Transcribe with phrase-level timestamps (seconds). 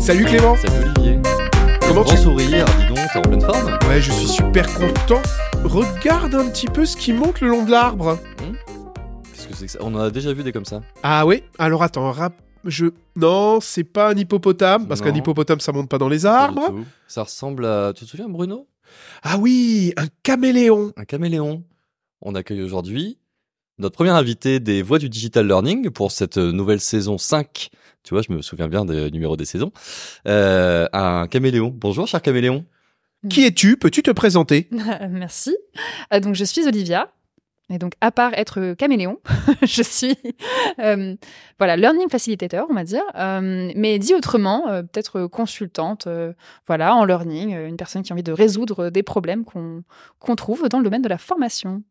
[0.00, 1.18] Salut Clément Salut Olivier.
[1.80, 2.16] Comment Grand tu...
[2.16, 5.20] sourire, dis donc, t'es en pleine forme Ouais, je suis super content.
[5.64, 8.18] Regarde un petit peu ce qui monte le long de l'arbre.
[9.32, 9.78] Qu'est-ce que c'est que ça?
[9.82, 10.82] On en a déjà vu des comme ça.
[11.02, 12.34] Ah oui Alors attends, rap...
[12.64, 12.86] Je...
[13.16, 16.58] Non, c'est pas un hippopotame, parce qu'un hippopotame, ça monte pas dans les Pas du
[16.58, 16.66] arbres.
[16.68, 16.84] tout.
[17.08, 17.92] Ça ressemble à...
[17.94, 18.66] Tu te souviens Bruno?
[19.22, 20.92] Ah oui, un caméléon.
[20.96, 21.62] Un caméléon.
[22.22, 23.16] On accueille aujourd'hui
[23.78, 27.70] notre premier invité des Voix du Digital Learning pour cette nouvelle saison 5.
[28.02, 29.72] Tu vois, je me souviens bien des numéros des saisons.
[30.26, 31.72] Euh, un caméléon.
[31.74, 32.64] Bonjour, cher caméléon.
[33.28, 33.76] Qui es-tu?
[33.76, 34.68] Peux-tu te présenter?
[35.10, 35.56] Merci.
[36.12, 37.12] Euh, donc, je suis Olivia.
[37.70, 39.20] Et donc, à part être caméléon,
[39.62, 40.16] je suis
[40.80, 41.14] euh,
[41.58, 43.04] voilà learning facilitator, on va dire.
[43.14, 46.08] Euh, mais dit autrement, euh, peut-être consultante,
[46.66, 50.78] voilà, en learning, une personne qui a envie de résoudre des problèmes qu'on trouve dans
[50.78, 51.82] le domaine de la formation.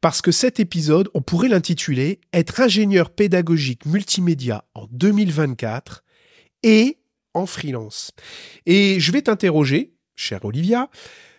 [0.00, 6.04] Parce que cet épisode, on pourrait l'intituler Être ingénieur pédagogique multimédia en 2024
[6.62, 6.98] et
[7.32, 8.10] en freelance.
[8.66, 10.90] Et je vais t'interroger, chère Olivia,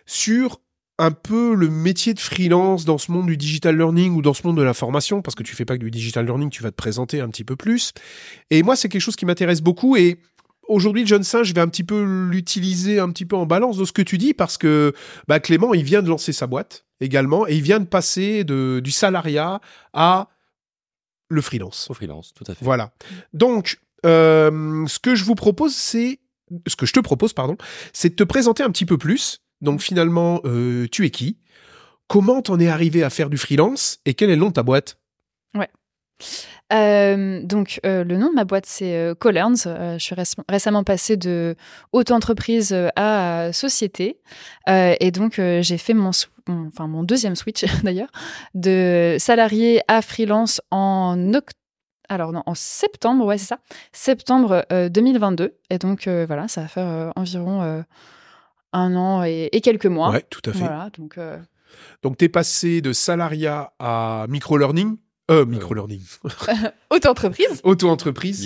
[0.06, 0.60] sur
[0.98, 4.46] un peu le métier de freelance dans ce monde du digital learning ou dans ce
[4.46, 6.70] monde de la formation, parce que tu fais pas que du digital learning, tu vas
[6.70, 7.92] te présenter un petit peu plus.
[8.50, 10.18] Et moi, c'est quelque chose qui m'intéresse beaucoup et
[10.68, 13.92] Aujourd'hui, Johnson, je vais un petit peu l'utiliser un petit peu en balance de ce
[13.92, 14.94] que tu dis parce que
[15.28, 18.80] bah, Clément, il vient de lancer sa boîte également et il vient de passer de,
[18.82, 19.60] du salariat
[19.92, 20.28] à
[21.28, 21.88] le freelance.
[21.90, 22.64] Au freelance, tout à fait.
[22.64, 22.92] Voilà.
[23.32, 26.20] Donc, euh, ce que je vous propose, c'est
[26.66, 27.56] ce que je te propose, pardon,
[27.92, 29.43] c'est de te présenter un petit peu plus.
[29.64, 31.38] Donc, finalement, euh, tu es qui?
[32.06, 34.62] Comment t'en es arrivé à faire du freelance et quel est le nom de ta
[34.62, 34.98] boîte?
[36.72, 39.66] Euh, donc, euh, le nom de ma boîte, c'est euh, Collerns.
[39.66, 41.56] Euh, je suis réc- récemment passée de
[41.92, 44.20] auto-entreprise à société.
[44.68, 46.10] Et donc, j'ai fait mon,
[47.02, 48.10] deuxième switch, d'ailleurs,
[48.54, 51.52] de salarié à freelance en oct-
[52.08, 53.58] alors non, en septembre, ouais, c'est ça,
[53.92, 55.56] septembre euh, 2022.
[55.70, 57.82] Et donc, voilà, ça va faire environ
[58.74, 60.10] un an et, et quelques mois.
[60.10, 60.58] Ouais, tout à fait.
[60.58, 61.16] Voilà, donc...
[61.18, 61.38] euh,
[62.02, 64.96] Donc, t'es passé de salariat à micro-learning
[65.30, 66.02] euh, micro-learning.
[66.90, 67.60] auto-entreprise.
[67.64, 68.42] Auto-entreprise.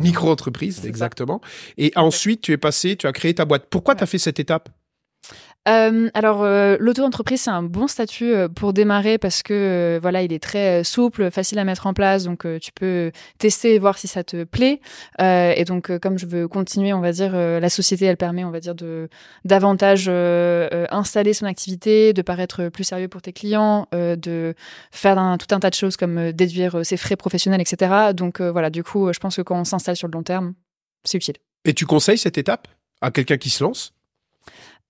[0.00, 0.88] Micro-entreprise, ça.
[0.88, 1.40] exactement.
[1.78, 3.66] Et ensuite, tu es passé, tu as créé ta boîte.
[3.70, 4.68] Pourquoi tu as fait cette étape?
[5.68, 10.22] Euh, alors, euh, l'auto-entreprise, c'est un bon statut euh, pour démarrer parce que euh, voilà,
[10.22, 13.78] il est très euh, souple, facile à mettre en place, donc tu peux tester et
[13.78, 14.80] voir si ça te plaît.
[15.18, 18.60] Et donc, comme je veux continuer, on va dire, la société, elle permet, on va
[18.60, 19.08] dire, de
[19.44, 20.08] davantage
[20.90, 24.54] installer son activité, de paraître plus sérieux pour tes clients, de
[24.90, 28.12] faire un- tout un tas de choses comme déduire ses frais professionnels, etc.
[28.14, 30.54] Donc voilà, du coup, je pense que quand on s'installe sur le long terme,
[31.04, 31.36] c'est utile.
[31.64, 32.68] Et tu conseilles cette étape
[33.00, 33.92] à quelqu'un qui se lance?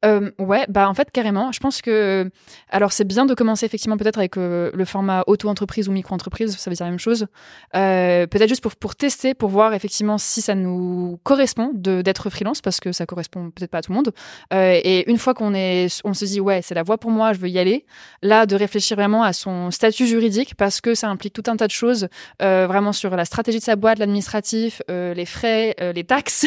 [0.05, 1.53] Euh, ouais, bah en fait carrément.
[1.53, 2.31] Je pense que
[2.71, 6.71] alors c'est bien de commencer effectivement peut-être avec euh, le format auto-entreprise ou micro-entreprise, ça
[6.71, 7.27] veut dire la même chose.
[7.75, 12.29] Euh, peut-être juste pour pour tester, pour voir effectivement si ça nous correspond de d'être
[12.29, 14.13] freelance parce que ça correspond peut-être pas à tout le monde.
[14.53, 17.33] Euh, et une fois qu'on est, on se dit ouais c'est la voie pour moi,
[17.33, 17.87] je veux y aller.
[18.23, 21.67] Là de réfléchir vraiment à son statut juridique parce que ça implique tout un tas
[21.67, 22.09] de choses
[22.43, 26.47] euh, vraiment sur la stratégie de sa boîte, l'administratif, euh, les frais, euh, les taxes.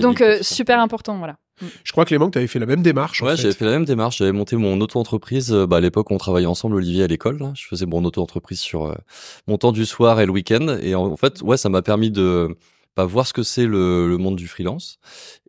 [0.00, 1.36] Donc euh, super important voilà.
[1.84, 3.22] Je crois, Clément, que tu avais fait la même démarche.
[3.22, 3.42] en Ouais, fait.
[3.42, 4.18] j'avais fait la même démarche.
[4.18, 5.52] J'avais monté mon auto-entreprise.
[5.52, 7.38] euh, Bah, à l'époque, on travaillait ensemble, Olivier, à l'école.
[7.38, 7.52] là.
[7.54, 8.94] Je faisais mon auto-entreprise sur euh,
[9.46, 10.76] mon temps du soir et le week-end.
[10.82, 12.56] Et en, en fait, ouais, ça m'a permis de
[12.96, 14.98] bah, voir ce que c'est le, le monde du freelance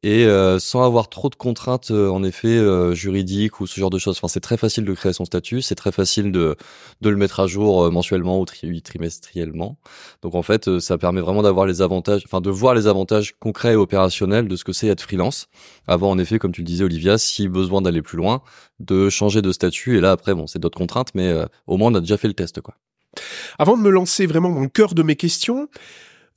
[0.02, 3.90] et euh, sans avoir trop de contraintes, euh, en effet, euh, juridiques ou ce genre
[3.90, 4.18] de choses.
[4.18, 5.62] Enfin, c'est très facile de créer son statut.
[5.62, 6.56] C'est très facile de
[7.02, 9.78] de le mettre à jour euh, mensuellement ou tri- trimestriellement.
[10.22, 13.34] Donc, en fait, euh, ça permet vraiment d'avoir les avantages, enfin, de voir les avantages
[13.40, 15.48] concrets et opérationnels de ce que c'est être freelance
[15.88, 18.42] avant en effet comme tu le disais Olivia si besoin d'aller plus loin
[18.80, 21.92] de changer de statut et là après bon c'est d'autres contraintes mais euh, au moins
[21.92, 22.76] on a déjà fait le test quoi
[23.60, 25.68] Avant de me lancer vraiment dans le cœur de mes questions,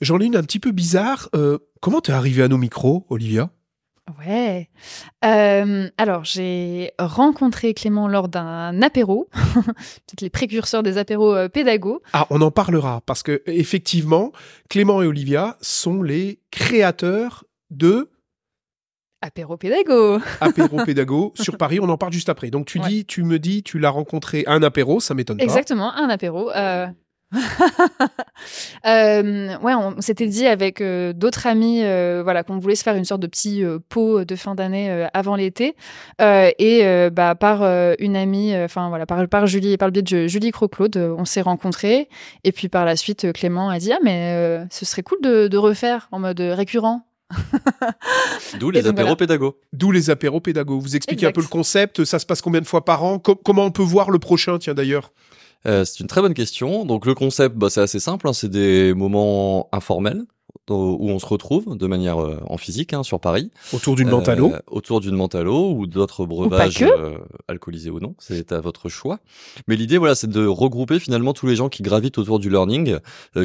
[0.00, 1.28] j'en ai une un petit peu bizarre.
[1.34, 3.50] Euh, comment t'es arrivé à nos micros, Olivia?
[4.24, 4.70] Ouais.
[5.24, 12.00] Euh, alors, j'ai rencontré Clément lors d'un apéro, peut-être les précurseurs des apéros euh, pédago.
[12.12, 14.30] Ah, on en parlera parce que effectivement,
[14.70, 18.10] Clément et Olivia sont les créateurs de
[19.22, 20.20] Apéro pédago.
[20.40, 21.80] apéro pédago sur Paris.
[21.80, 22.50] On en parle juste après.
[22.50, 22.86] Donc tu Ouais.
[22.88, 25.42] dis, tu me dis, tu l'as rencontré à un apéro, ça m'étonne pas.
[25.42, 26.50] Exactement, un apéro.
[26.52, 26.86] Euh...
[28.86, 32.94] euh, ouais, on s'était dit avec euh, d'autres amis, euh, voilà, qu'on voulait se faire
[32.96, 35.74] une sorte de petit euh, pot de fin d'année euh, avant l'été,
[36.20, 39.88] Euh, et euh, bah par euh, une amie, euh, enfin voilà, par par Julie, par
[39.88, 42.08] le biais de Ju- Julie Croclaude, euh, on s'est rencontrés,
[42.44, 45.18] et puis par la suite, euh, Clément a dit ah mais euh, ce serait cool
[45.22, 47.02] de, de refaire en mode récurrent.
[48.60, 49.16] d'où les apéros voilà.
[49.16, 50.78] pédago D'où les apéros pédago.
[50.78, 52.04] Vous expliquez un peu le concept.
[52.04, 53.18] Ça se passe combien de fois par an?
[53.18, 55.12] Co- Comment on peut voir le prochain, tiens d'ailleurs?
[55.66, 58.50] Euh, c'est une très bonne question donc le concept bah, c'est assez simple hein, c'est
[58.50, 60.26] des moments informels
[60.74, 63.50] où on se retrouve de manière euh, en physique hein, sur Paris.
[63.72, 64.52] Autour d'une mentalo.
[64.52, 67.18] Euh, autour d'une mentalo ou d'autres breuvages euh,
[67.48, 69.20] alcoolisés ou non, c'est à votre choix.
[69.68, 72.98] Mais l'idée, voilà, c'est de regrouper finalement tous les gens qui gravitent autour du learning,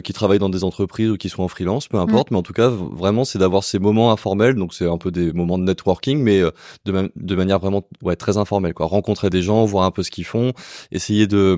[0.04, 2.32] qui travaillent dans des entreprises ou qui sont en freelance, peu importe.
[2.32, 2.34] Mm.
[2.34, 4.56] Mais en tout cas, vraiment, c'est d'avoir ces moments informels.
[4.56, 6.42] Donc c'est un peu des moments de networking, mais
[6.86, 8.74] de, de manière vraiment ouais, très informelle.
[8.74, 8.88] Quoi.
[8.88, 10.54] Rencontrer des gens, voir un peu ce qu'ils font,
[10.92, 11.58] essayer de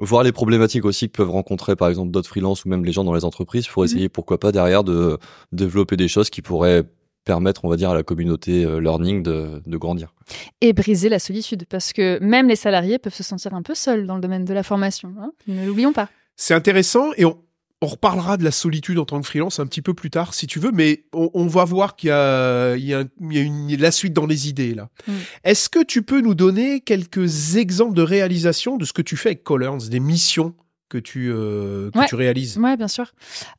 [0.00, 3.04] voir les problématiques aussi que peuvent rencontrer par exemple d'autres freelances ou même les gens
[3.04, 3.86] dans les entreprises pour mhm.
[3.86, 5.18] essayer pourquoi pas derrière de
[5.52, 6.84] développer des choses qui pourraient
[7.24, 10.14] permettre, on va dire, à la communauté euh, learning de, de, grandir.
[10.62, 14.06] Et briser la solitude, parce que même les salariés peuvent se sentir un peu seuls
[14.06, 15.12] dans le domaine de la formation.
[15.20, 16.08] Hein ne l'oublions pas.
[16.36, 17.36] C'est intéressant et on,
[17.82, 20.46] on reparlera de la solitude en tant que freelance un petit peu plus tard, si
[20.46, 24.12] tu veux, mais on, va voir qu'il y a, il y a, une, la suite
[24.12, 24.90] dans les idées là.
[25.06, 25.12] Mm.
[25.44, 29.30] Est-ce que tu peux nous donner quelques exemples de réalisation de ce que tu fais
[29.30, 30.54] avec Colors, des missions
[30.90, 32.58] que tu, euh, que tu réalises.
[32.60, 33.12] Oui, bien sûr.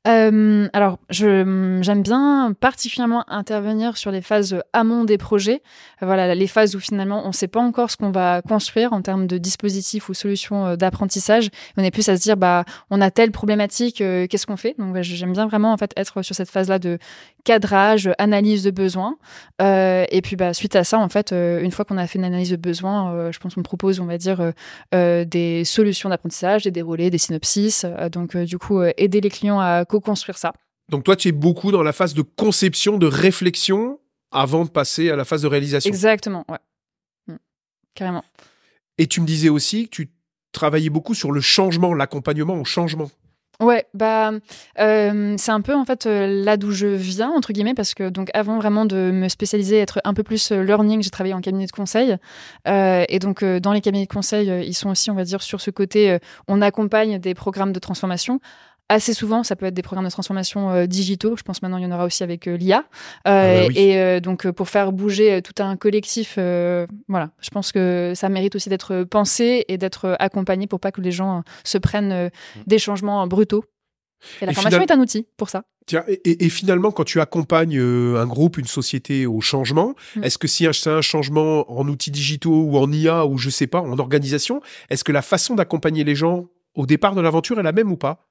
[0.07, 5.63] Euh, alors, j'aime bien particulièrement intervenir sur les phases amont des projets.
[6.01, 9.01] Voilà, les phases où finalement on ne sait pas encore ce qu'on va construire en
[9.01, 11.49] termes de dispositifs ou solutions euh, d'apprentissage.
[11.77, 14.75] On est plus à se dire, bah, on a telle problématique, qu'est-ce qu'on fait?
[14.77, 16.99] Donc, j'aime bien vraiment en fait être sur cette phase-là de
[17.45, 19.15] cadrage, analyse de besoins.
[19.59, 22.51] et puis, bah, suite à ça, en fait, une fois qu'on a fait une analyse
[22.51, 24.51] de besoins, je pense qu'on propose, on va dire,
[24.91, 27.83] des solutions d'apprentissage, des déroulés, des synopsis.
[27.83, 30.53] Euh, donc, euh, du coup, euh, aider les clients à co-construire ça.
[30.89, 33.99] Donc, toi, tu es beaucoup dans la phase de conception, de réflexion
[34.31, 35.89] avant de passer à la phase de réalisation.
[35.89, 36.59] Exactement, ouais.
[37.27, 37.37] Mm.
[37.95, 38.23] Carrément.
[38.97, 40.11] Et tu me disais aussi que tu
[40.51, 43.09] travaillais beaucoup sur le changement, l'accompagnement au changement.
[43.61, 44.31] Ouais, bah
[44.79, 48.09] euh, c'est un peu en fait euh, là d'où je viens entre guillemets parce que
[48.09, 51.41] donc avant vraiment de me spécialiser, être un peu plus euh, learning, j'ai travaillé en
[51.41, 52.17] cabinet de conseil.
[52.65, 55.69] Et donc dans les cabinets de conseil, ils sont aussi on va dire sur ce
[55.69, 56.17] côté,
[56.47, 58.39] on accompagne des programmes de transformation
[58.91, 61.35] assez souvent, ça peut être des programmes de transformation euh, digitaux.
[61.37, 62.79] Je pense maintenant il y en aura aussi avec euh, l'IA.
[63.27, 66.37] Euh, ah bah et donc pour faire bouger tout un collectif,
[67.07, 71.01] voilà, je pense que ça mérite aussi d'être pensé et d'être accompagné pour pas que
[71.01, 72.29] les gens se prennent mm.
[72.67, 73.63] des changements brutaux.
[74.41, 75.63] Et la formation est un outil pour ça.
[75.87, 80.23] Tiens, et, finalement, quand tu accompagnes un groupe, une société au changement, mm.
[80.23, 83.67] est-ce que si c'est un changement en outils digitaux ou en IA ou je sais
[83.67, 87.63] pas, en organisation, est-ce que la façon d'accompagner les gens au départ de l'aventure est
[87.63, 88.30] la même ou pas?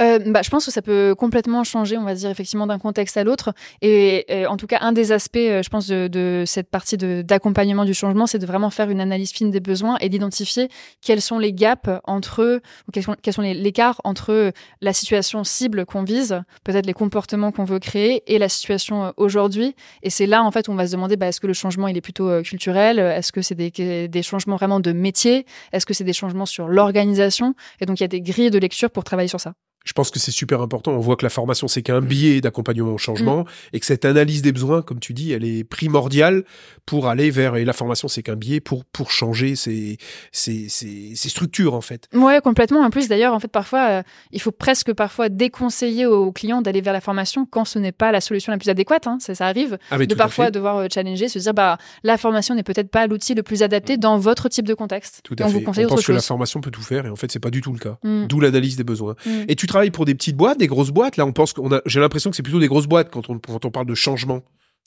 [0.00, 3.16] Euh, bah, je pense que ça peut complètement changer, on va dire, effectivement, d'un contexte
[3.16, 3.52] à l'autre.
[3.82, 7.94] Et, en tout cas, un des aspects, euh, je pense, de, cette partie d'accompagnement du
[7.94, 10.68] changement, c'est de vraiment faire une analyse fine des besoins et d'identifier
[11.00, 15.44] quels sont les gaps entre, ou quels sont, quels sont les écarts entre la situation
[15.44, 19.74] cible qu'on vise, peut-être les comportements qu'on veut créer, et la situation euh, aujourd'hui.
[20.02, 21.88] Et c'est là, en fait, où on va se demander, bah, est-ce que le changement,
[21.88, 22.98] il est plutôt culturel?
[22.98, 25.46] Est-ce que c'est des, des changements vraiment de métier?
[25.72, 27.54] Est-ce que c'est des changements sur l'organisation?
[27.80, 29.54] Et donc, il y a des grilles de lecture pour travailler sur ça
[29.86, 30.92] je pense que c'est super important.
[30.92, 33.46] On voit que la formation, c'est qu'un biais d'accompagnement au changement mm.
[33.72, 36.44] et que cette analyse des besoins, comme tu dis, elle est primordiale
[36.84, 39.96] pour aller vers, et la formation, c'est qu'un biais pour, pour changer ces,
[40.32, 42.08] ces, ces, structures, en fait.
[42.12, 42.80] Ouais, complètement.
[42.80, 44.02] En plus, d'ailleurs, en fait, parfois, euh,
[44.32, 48.10] il faut presque parfois déconseiller aux clients d'aller vers la formation quand ce n'est pas
[48.10, 49.06] la solution la plus adéquate.
[49.06, 49.18] Hein.
[49.20, 52.64] Ça, ça, arrive ah, de parfois devoir euh, challenger, se dire, bah, la formation n'est
[52.64, 55.20] peut-être pas l'outil le plus adapté dans votre type de contexte.
[55.22, 55.52] Tout à fait.
[55.52, 57.60] Vous On pense que la formation peut tout faire et en fait, c'est pas du
[57.60, 57.98] tout le cas.
[58.02, 58.26] Mm.
[58.26, 59.14] D'où l'analyse des besoins.
[59.24, 59.30] Mm.
[59.48, 61.16] Et tu pour des petites boîtes, des grosses boîtes.
[61.16, 61.80] Là, on pense qu'on a.
[61.86, 64.42] J'ai l'impression que c'est plutôt des grosses boîtes quand on, quand on parle de changement.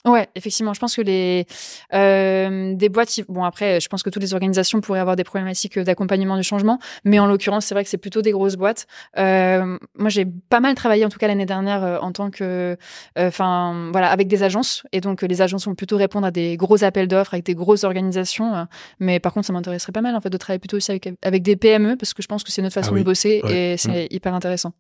[0.06, 1.46] Ouais, effectivement, je pense que les
[1.94, 5.78] euh, des boîtes, bon après, je pense que toutes les organisations pourraient avoir des problématiques
[5.78, 8.88] d'accompagnement du changement, mais en l'occurrence, c'est vrai que c'est plutôt des grosses boîtes.
[9.18, 12.78] Euh, moi, j'ai pas mal travaillé, en tout cas l'année dernière, euh, en tant que,
[13.18, 16.56] euh, enfin voilà, avec des agences, et donc les agences vont plutôt répondre à des
[16.56, 18.68] gros appels d'offres avec des grosses organisations.
[19.00, 21.44] mais par contre, ça m'intéresserait pas mal en fait de travailler plutôt aussi avec avec
[21.44, 24.06] des PME parce que je pense que c'est notre façon ah de bosser et c'est
[24.06, 24.08] mmh.
[24.12, 24.74] hyper intéressant.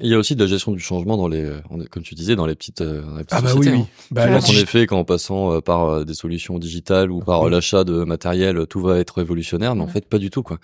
[0.00, 1.46] Il y a aussi de la gestion du changement dans les,
[1.90, 3.78] comme tu disais, dans les petites, euh, ah bah oui, oui.
[3.80, 3.86] Hein.
[4.10, 8.04] Bah, en effet, qu'en passant euh, par euh, des solutions digitales ou par l'achat de
[8.04, 10.58] matériel, tout va être révolutionnaire, mais en fait pas du tout quoi.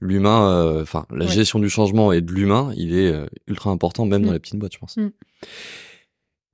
[0.00, 3.14] L'humain, enfin la gestion du changement et de l'humain, il est
[3.46, 4.34] ultra important même dans mm.
[4.34, 4.96] les petites boîtes, je pense.
[4.98, 5.08] Mm.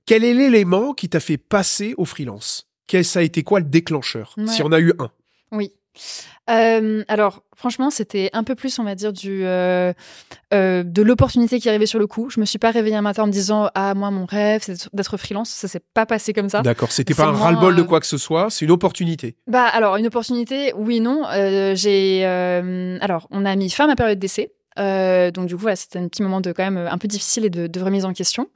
[0.05, 2.69] Quel est l'élément qui t'a fait passer au freelance?
[2.87, 4.35] Quel ça a été quoi le déclencheur?
[4.47, 5.11] Si on a eu un.
[5.51, 5.73] Oui.
[6.49, 9.93] Euh, alors, franchement, c'était un peu plus, on va dire, du euh,
[10.53, 12.29] euh, de l'opportunité qui arrivait sur le coup.
[12.29, 14.93] Je me suis pas réveillée un matin en me disant ah moi mon rêve c'est
[14.93, 15.49] d'être freelance.
[15.49, 16.61] Ça s'est pas passé comme ça.
[16.61, 16.91] D'accord.
[16.91, 18.49] C'était pas un ras-le-bol de quoi que ce soit.
[18.49, 19.37] C'est une opportunité.
[19.47, 21.25] Bah alors une opportunité, oui non.
[21.75, 24.51] j'ai alors on a mis fin à ma période d'essai.
[24.79, 27.49] Euh, donc du coup, c'était un petit moment de quand même un peu difficile et
[27.49, 28.47] de, de remise en question.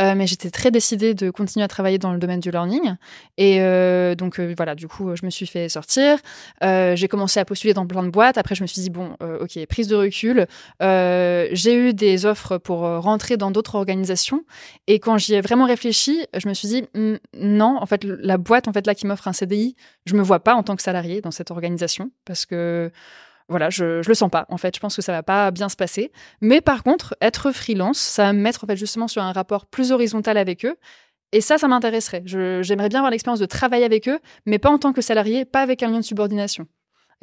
[0.00, 2.94] Euh, mais j'étais très décidée de continuer à travailler dans le domaine du learning.
[3.36, 6.18] Et euh, donc voilà, du coup, je me suis fait sortir.
[6.62, 8.38] J'ai commencé à postuler dans plein de boîtes.
[8.38, 10.46] Après, je me suis dit bon, ok, prise de recul.
[10.80, 14.44] j'ai eu des offres pour rentrer dans d'autres organisations.
[14.86, 18.38] Et quand j'y ai vraiment réfléchi, je me suis dit mm, non, en fait, la
[18.38, 19.76] boîte en fait là qui m'offre un CDI,
[20.06, 22.90] je me vois pas en tant que salarié dans cette organisation parce que
[23.48, 24.46] voilà, je, je le sens pas.
[24.48, 26.12] En fait, je pense que ça va pas bien se passer.
[26.40, 30.36] Mais par contre, être freelance, ça va me mettre justement sur un rapport plus horizontal
[30.38, 30.76] avec eux.
[31.32, 32.22] Et ça, ça m'intéresserait.
[32.24, 35.62] J'aimerais bien avoir l'expérience de travailler avec eux, mais pas en tant que salarié, pas
[35.62, 36.66] avec un lien de subordination.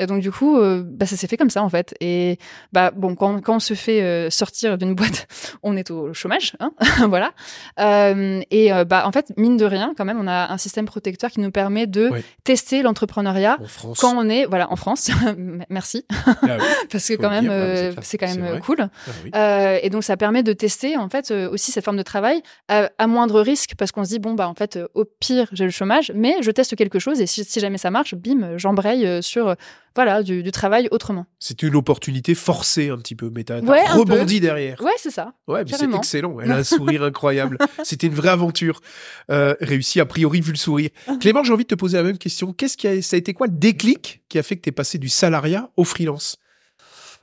[0.01, 1.93] Et donc du coup, euh, bah, ça s'est fait comme ça en fait.
[2.01, 2.39] Et
[2.73, 5.27] bah bon, quand, quand on se fait euh, sortir d'une boîte,
[5.63, 6.71] on est au chômage, hein
[7.07, 7.33] voilà.
[7.79, 11.29] Euh, et bah en fait, mine de rien, quand même, on a un système protecteur
[11.29, 12.09] qui nous permet de
[12.43, 13.59] tester l'entrepreneuriat
[13.99, 15.11] quand on est voilà en France.
[15.69, 18.77] Merci Ah oui, parce que quand même ouais, c'est quand même cool.
[18.81, 18.89] ah
[19.23, 19.79] oui.
[19.83, 23.05] Et donc ça permet de tester en fait aussi cette forme de travail à, à
[23.05, 26.11] moindre risque parce qu'on se dit bon bah en fait au pire j'ai le chômage
[26.15, 29.55] mais je teste quelque chose et si, si jamais ça marche bim j'embraye sur
[29.95, 31.25] voilà du, du travail autrement.
[31.39, 34.81] C'était une opportunité forcée un petit peu, mais t'as Ouais, rebondi derrière.
[34.81, 35.33] Ouais c'est ça.
[35.47, 36.39] Ouais, mais c'est excellent.
[36.39, 37.57] Elle a un sourire incroyable.
[37.83, 38.81] C'était une vraie aventure.
[39.29, 40.89] Euh, réussi a priori vu le sourire.
[41.19, 42.53] Clément, j'ai envie de te poser la même question.
[42.53, 44.97] Qu'est-ce qui a, ça a été quoi le déclic qui a fait que t'es passé
[44.97, 46.37] du salariat au freelance?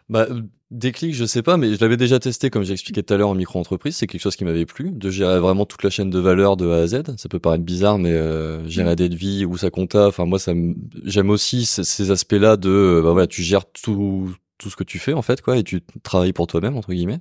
[0.09, 0.27] Bah,
[0.71, 3.29] déclic, je sais pas, mais je l'avais déjà testé, comme j'ai expliqué tout à l'heure,
[3.31, 3.97] en micro-entreprise.
[3.97, 6.69] C'est quelque chose qui m'avait plu, de gérer vraiment toute la chaîne de valeur de
[6.71, 7.03] A à Z.
[7.17, 10.39] Ça peut paraître bizarre, mais euh, gérer des de vie ou sa compta, enfin, moi,
[10.39, 14.77] ça me- j'aime aussi ces, aspects-là de, euh, bah voilà, tu gères tout, tout ce
[14.77, 17.21] que tu fais, en fait, quoi, et tu travailles pour toi-même, entre guillemets.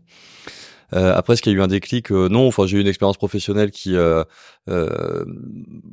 [0.94, 2.48] Euh, après, est-ce qu'il y a eu un déclic euh, Non.
[2.48, 4.24] Enfin, j'ai eu une expérience professionnelle qui, euh,
[4.70, 5.26] euh,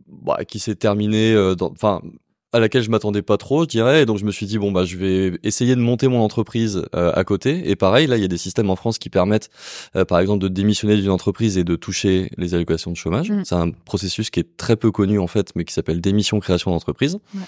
[0.08, 1.36] bah, qui s'est terminée.
[1.60, 2.00] Enfin,
[2.54, 4.02] à laquelle je m'attendais pas trop, je dirais.
[4.02, 6.84] Et donc je me suis dit bon bah je vais essayer de monter mon entreprise
[6.94, 7.68] euh, à côté.
[7.68, 9.50] Et pareil, là il y a des systèmes en France qui permettent,
[9.96, 13.30] euh, par exemple, de démissionner d'une entreprise et de toucher les allocations de chômage.
[13.30, 13.44] Mhm.
[13.44, 16.70] C'est un processus qui est très peu connu en fait, mais qui s'appelle démission création
[16.70, 17.18] d'entreprise.
[17.34, 17.40] Ouais.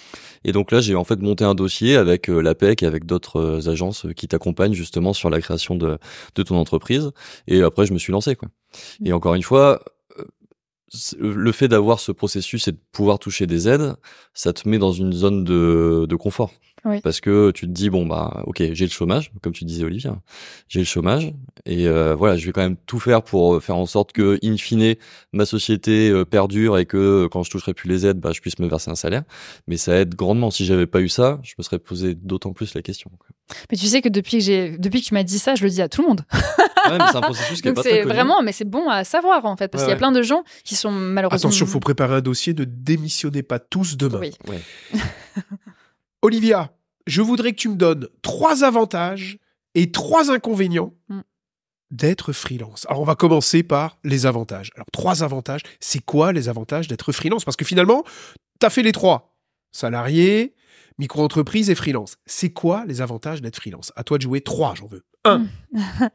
[0.45, 3.41] Et donc là j'ai en fait monté un dossier avec euh, l'APEC et avec d'autres
[3.41, 5.99] euh, agences euh, qui t'accompagnent justement sur la création de
[6.35, 7.11] de ton entreprise.
[7.47, 8.49] Et après je me suis lancé quoi.
[9.05, 9.81] Et encore une fois.
[11.21, 13.97] Euh, Le fait d'avoir ce processus et de pouvoir toucher des aides,
[14.35, 16.52] ça te met dans une zone de confort.
[16.87, 17.00] Oui.
[17.00, 20.16] Parce que tu te dis, bon, bah, ok, j'ai le chômage, comme tu disais, Olivia,
[20.69, 21.33] j'ai le chômage,
[21.64, 24.57] et euh, voilà, je vais quand même tout faire pour faire en sorte que, in
[24.57, 24.95] fine,
[25.33, 28.40] ma société euh, perdure et que euh, quand je toucherai plus les aides, bah, je
[28.40, 29.25] puisse me verser un salaire.
[29.66, 30.50] Mais ça aide grandement.
[30.50, 33.11] Si j'avais pas eu ça, je me serais posé d'autant plus la question.
[33.71, 35.71] Mais tu sais que depuis que j'ai depuis que tu m'as dit ça je le
[35.71, 36.23] dis à tout le monde.
[36.33, 38.12] Ouais, mais c'est un processus qui est Donc pas très c'est connu.
[38.12, 39.99] vraiment mais c'est bon à savoir en fait parce Ouais, qu'il y a ouais.
[39.99, 42.55] plein de gens qui sont malheureusement Attention, faut préparer un dossier.
[42.55, 44.19] Ne démissionnez pas tous demain.
[44.21, 44.35] Oui.
[44.49, 44.61] Ouais.
[46.23, 46.71] Olivia,
[47.07, 49.39] je voudrais que tu me donnes trois avantages
[49.75, 51.21] et trois inconvénients Mm.
[51.93, 52.85] d'être freelance.
[52.89, 54.71] Alors, on va commencer par les avantages.
[54.75, 55.61] Alors, trois avantages.
[55.81, 57.45] C'est quoi les avantages d'être freelance?
[57.45, 58.03] Parce que finalement,
[58.61, 59.37] tu as fait les trois.
[59.71, 60.55] Salarié,
[60.99, 62.17] micro-entreprise et freelance.
[62.27, 63.93] C'est quoi les avantages d'être freelance?
[63.95, 65.05] À toi de jouer trois, j'en veux.
[65.25, 65.47] Un.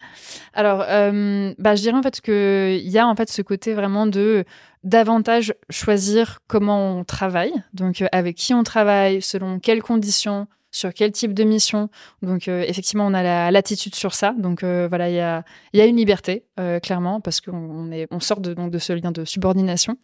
[0.54, 4.08] Alors, euh, bah, je dirais en fait qu'il y a en fait ce côté vraiment
[4.08, 4.44] de
[4.84, 10.94] davantage choisir comment on travaille, donc euh, avec qui on travaille, selon quelles conditions, sur
[10.94, 11.90] quel type de mission.
[12.22, 14.34] Donc, euh, effectivement, on a la latitude sur ça.
[14.38, 18.54] Donc, euh, voilà, il y a, une liberté, euh, clairement, parce qu'on on sort de,
[18.54, 19.98] donc, de ce lien de subordination.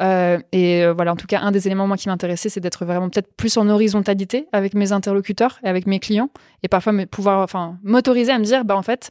[0.00, 3.34] Et voilà, en tout cas, un des éléments, moi, qui m'intéressait, c'est d'être vraiment peut-être
[3.34, 6.30] plus en horizontalité avec mes interlocuteurs et avec mes clients.
[6.62, 9.10] Et parfois, me pouvoir, enfin, m'autoriser à me dire, bah, en fait,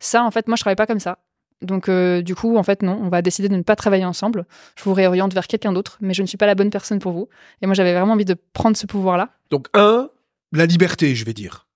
[0.00, 1.18] ça, en fait, moi, je travaille pas comme ça.
[1.62, 4.44] Donc, du coup, en fait, non, on va décider de ne pas travailler ensemble.
[4.76, 7.12] Je vous réoriente vers quelqu'un d'autre, mais je ne suis pas la bonne personne pour
[7.12, 7.28] vous.
[7.62, 9.30] Et moi, j'avais vraiment envie de prendre ce pouvoir-là.
[9.50, 10.08] Donc, un,
[10.52, 11.66] la liberté, je vais dire.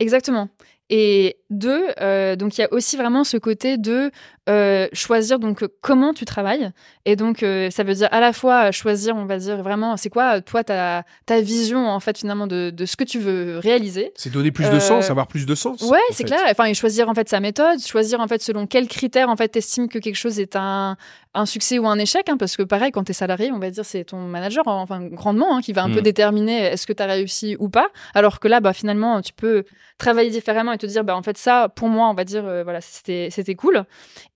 [0.00, 0.48] Exactement.
[0.90, 4.10] Et deux, euh, donc il y a aussi vraiment ce côté de
[4.48, 6.70] euh, choisir donc comment tu travailles.
[7.04, 10.08] Et donc euh, ça veut dire à la fois choisir, on va dire vraiment, c'est
[10.08, 14.12] quoi toi ta, ta vision en fait finalement de, de ce que tu veux réaliser.
[14.16, 15.82] C'est donner plus de Euh, sens, avoir plus de sens.
[15.82, 16.40] Ouais, c'est clair.
[16.50, 19.48] Enfin, et choisir en fait sa méthode, choisir en fait selon quels critères en fait
[19.48, 20.96] t'estimes que quelque chose est un,
[21.34, 22.28] un succès ou un échec.
[22.28, 25.56] hein, parce que pareil, quand t'es salarié, on va dire c'est ton manager, enfin grandement,
[25.56, 25.94] hein, qui va un Mm.
[25.94, 27.88] peu déterminer est-ce que t'as réussi ou pas.
[28.14, 29.64] Alors que là, bah finalement, tu peux
[29.98, 32.62] travailler différemment et te dire bah en fait ça, pour moi, on va dire euh,
[32.64, 33.84] voilà c'était c'était cool.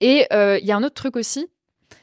[0.00, 1.48] Et euh, il y a un autre truc aussi.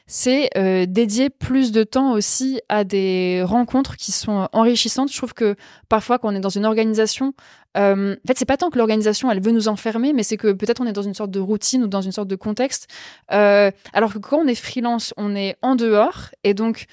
[0.07, 5.11] C'est euh, dédier plus de temps aussi à des rencontres qui sont enrichissantes.
[5.11, 5.55] Je trouve que
[5.87, 7.33] parfois, quand on est dans une organisation,
[7.77, 10.51] euh, en fait, c'est pas tant que l'organisation elle veut nous enfermer, mais c'est que
[10.51, 12.87] peut-être on est dans une sorte de routine ou dans une sorte de contexte.
[13.31, 16.85] Euh, alors que quand on est freelance, on est en dehors et donc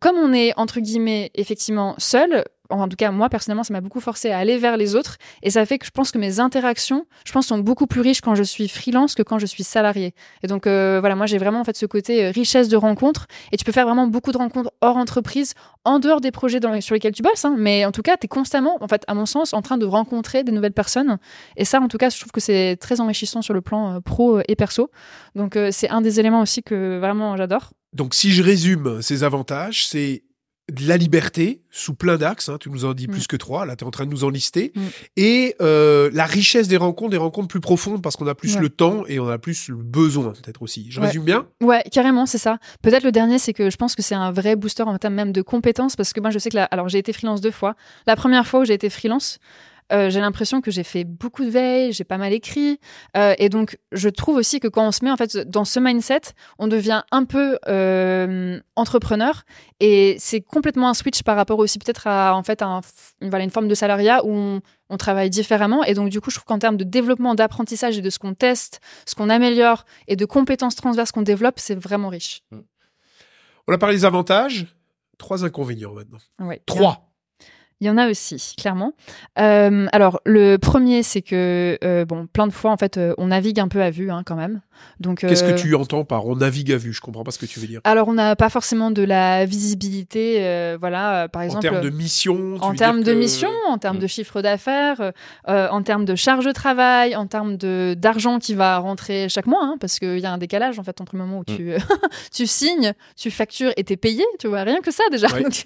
[0.00, 4.00] comme on est entre guillemets effectivement seul, en tout cas moi personnellement, ça m'a beaucoup
[4.00, 7.06] forcé à aller vers les autres et ça fait que je pense que mes interactions,
[7.24, 10.14] je pense, sont beaucoup plus riches quand je suis freelance que quand je suis salarié.
[10.42, 13.26] Et donc euh, voilà, moi j'ai vraiment en fait ce côté euh, richesse de rencontres
[13.52, 15.54] et tu peux faire vraiment beaucoup de rencontres hors entreprise,
[15.84, 18.28] en dehors des projets sur lesquels tu bosses, hein, mais en tout cas, tu es
[18.28, 21.18] constamment, en fait, à mon sens, en train de rencontrer des nouvelles personnes.
[21.56, 24.40] Et ça, en tout cas, je trouve que c'est très enrichissant sur le plan pro
[24.48, 24.90] et perso.
[25.34, 27.70] Donc c'est un des éléments aussi que vraiment j'adore.
[27.92, 30.23] Donc si je résume ces avantages, c'est
[30.72, 33.26] de la liberté sous plein d'axes, hein, tu nous en dis plus mm.
[33.26, 34.80] que trois, là tu es en train de nous en lister, mm.
[35.16, 38.70] et euh, la richesse des rencontres, des rencontres plus profondes parce qu'on a plus le
[38.70, 40.86] temps et on a plus le besoin peut-être aussi.
[40.90, 41.46] Je résume bien?
[41.62, 42.58] Ouais, carrément, c'est ça.
[42.82, 45.32] Peut-être le dernier, c'est que je pense que c'est un vrai booster en termes même
[45.32, 47.74] de compétences parce que moi je sais que là, alors j'ai été freelance deux fois.
[48.06, 49.38] La première fois où j'ai été freelance,
[49.92, 52.78] euh, j'ai l'impression que j'ai fait beaucoup de veille, j'ai pas mal écrit,
[53.16, 55.78] euh, et donc je trouve aussi que quand on se met en fait dans ce
[55.80, 56.20] mindset,
[56.58, 59.42] on devient un peu euh, entrepreneur,
[59.80, 62.80] et c'est complètement un switch par rapport aussi peut-être à en fait un,
[63.20, 66.36] voilà, une forme de salariat où on, on travaille différemment, et donc du coup je
[66.36, 70.16] trouve qu'en termes de développement, d'apprentissage et de ce qu'on teste, ce qu'on améliore et
[70.16, 72.42] de compétences transverses qu'on développe, c'est vraiment riche.
[73.66, 74.66] On a parlé des avantages,
[75.18, 76.18] trois inconvénients maintenant.
[76.38, 77.13] Ouais, trois.
[77.80, 78.92] Il y en a aussi, clairement.
[79.38, 83.26] Euh, alors, le premier, c'est que, euh, bon, plein de fois, en fait, euh, on
[83.26, 84.60] navigue un peu à vue, hein, quand même.
[85.00, 86.92] Donc, Qu'est-ce que tu entends par on navigue à vue?
[86.92, 87.80] Je comprends pas ce que tu veux dire.
[87.84, 91.66] Alors, on n'a pas forcément de la visibilité, voilà, par exemple.
[91.66, 95.12] En termes de mission En termes de mission, en termes de chiffre d'affaires,
[95.46, 99.62] en termes de charge de travail, en termes de, d'argent qui va rentrer chaque mois,
[99.62, 101.78] hein, parce qu'il y a un décalage, en fait, entre le moment où tu, mm.
[102.32, 105.28] tu signes, tu factures et t'es payé, tu vois, rien que ça, déjà.
[105.40, 105.64] donc,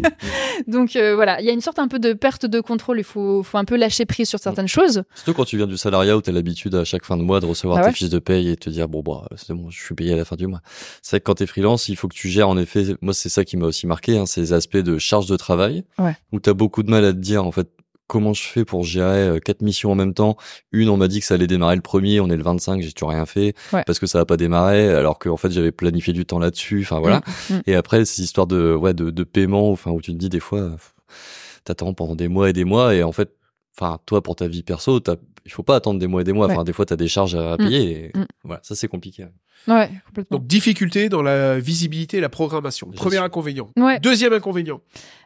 [0.66, 2.98] donc voilà, il y a une sorte un peu de perte de contrôle.
[2.98, 5.02] Il faut, faut un peu lâcher prise sur certaines choses.
[5.14, 7.40] Surtout quand tu viens du salariat où tu as l'habitude à chaque fin de mois
[7.40, 9.82] de recevoir ah tes fiches de paye et te dire bon bah c'est bon, je
[9.82, 10.60] suis payé à la fin du mois.
[11.02, 12.96] C'est vrai que quand tu es freelance, il faut que tu gères en effet.
[13.00, 15.84] Moi c'est ça qui m'a aussi marqué, hein, ces aspects de charge de travail
[16.32, 17.68] où tu as beaucoup de mal à te dire en fait
[18.08, 20.36] comment je fais pour gérer euh, quatre missions en même temps
[20.72, 22.90] Une, on m'a dit que ça allait démarrer le premier, on est le 25, j'ai
[22.92, 26.24] toujours rien fait parce que ça va pas démarrer, alors qu'en fait j'avais planifié du
[26.24, 26.80] temps là-dessus.
[26.82, 27.20] Enfin voilà.
[27.50, 27.62] Mm, mm.
[27.66, 30.40] Et après ces histoires de ouais de, de paiement, enfin où tu te dis des
[30.40, 30.72] fois
[31.68, 33.30] t'attends pendant des mois et des mois et en fait,
[33.78, 35.00] enfin, toi pour ta vie perso,
[35.44, 36.46] il faut pas attendre des mois et des mois.
[36.46, 37.56] Enfin, des fois, tu as des charges à mm.
[37.58, 37.90] payer.
[37.90, 38.26] Et, mm.
[38.44, 39.26] Voilà, ça c'est compliqué.
[39.66, 40.38] Ouais, complètement.
[40.38, 42.90] Donc difficulté dans la visibilité et la programmation.
[42.90, 43.70] Premier inconvénient.
[44.02, 44.80] Deuxième inconvénient.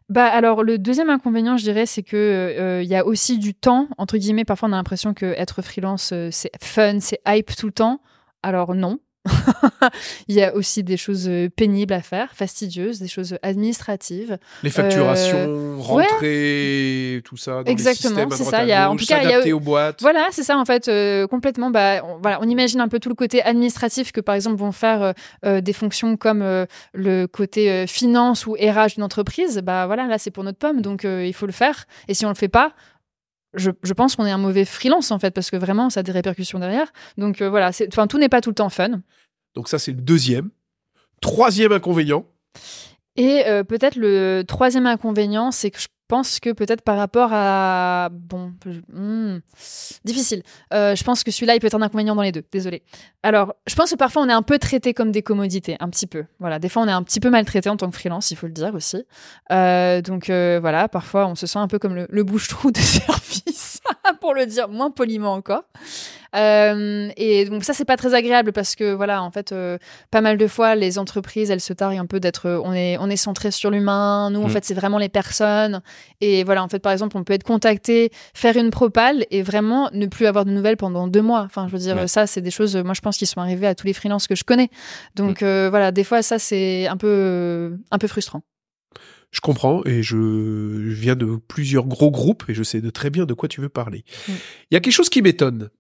[0.08, 3.54] Bah alors le deuxième inconvénient, je dirais, c'est que euh, il y a aussi du
[3.54, 4.44] temps entre guillemets.
[4.44, 8.00] Parfois, on a l'impression que être freelance, euh, c'est fun, c'est hype tout le temps.
[8.42, 8.98] Alors non,
[10.28, 14.38] il y a aussi des choses euh, pénibles à faire, fastidieuses, des choses administratives.
[14.62, 17.62] Les facturations, euh, rentrer, tout ça.
[17.62, 18.64] Dans Exactement, c'est ça.
[18.64, 20.00] Il y a, en tout cas, il y a aux boîtes.
[20.00, 20.88] Voilà, c'est ça en fait.
[20.88, 21.70] Euh, complètement.
[21.70, 24.72] Bah, on, voilà, on imagine un peu tout le côté administratif que par exemple vont
[24.72, 29.60] faire des fonctions comme le côté finance ou RH d'une entreprise.
[29.64, 31.84] Bah voilà, là c'est pour notre pomme, donc il faut le faire.
[32.08, 32.72] Et si on le fait pas,
[33.54, 36.02] je, je, pense qu'on est un mauvais freelance en fait parce que vraiment ça a
[36.02, 36.92] des répercussions derrière.
[37.18, 39.00] Donc euh, voilà, enfin tout n'est pas tout le temps fun.
[39.54, 40.50] Donc ça c'est le deuxième.
[41.20, 42.26] Troisième inconvénient.
[43.16, 48.10] Et euh, peut-être le troisième inconvénient, c'est que je pense que peut-être par rapport à
[48.12, 48.52] bon
[48.92, 49.38] hmm,
[50.04, 50.42] difficile.
[50.74, 52.44] Euh, je pense que celui-là il peut être un inconvénient dans les deux.
[52.52, 52.82] Désolé
[53.22, 56.06] alors je pense que parfois on est un peu traité comme des commodités un petit
[56.06, 56.26] peu.
[56.38, 58.46] Voilà des fois on est un petit peu maltraité en tant que freelance il faut
[58.46, 59.06] le dire aussi.
[59.52, 62.78] Euh, donc euh, voilà parfois on se sent un peu comme le, le bouche-trou de
[63.00, 63.80] service
[64.20, 65.64] pour le dire moins poliment encore
[66.34, 69.76] euh, et donc ça c'est pas très agréable parce que voilà en fait euh,
[70.10, 72.96] pas mal de fois les entreprises elles se targuent un peu d'être euh, on est
[72.98, 74.50] on est centré sur l'humain nous en mm.
[74.50, 75.82] fait c'est vraiment les personnes
[76.22, 79.90] et voilà en fait par exemple on peut être contacté faire une propale et vraiment
[79.92, 82.50] ne plus avoir de nouvelles pendant deux mois enfin je veux dire ça c'est des
[82.50, 84.70] choses moi je pense qui sont arrivées à tous les freelances que je connais
[85.14, 85.68] donc mm.
[85.68, 88.42] voilà des fois ça c'est un peu un peu frustrant
[89.32, 93.24] je comprends et je viens de plusieurs gros groupes et je sais de très bien
[93.24, 94.04] de quoi tu veux parler.
[94.28, 94.32] Mm.
[94.70, 95.70] Il y a quelque chose qui m'étonne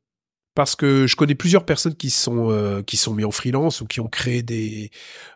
[0.54, 3.86] parce que je connais plusieurs personnes qui sont euh, qui sont mis en freelance ou
[3.86, 4.90] qui ont créé des